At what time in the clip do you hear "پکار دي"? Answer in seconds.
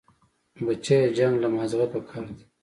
1.93-2.43